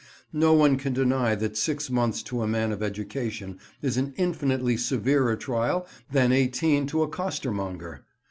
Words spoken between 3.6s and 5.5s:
is an infinitely severer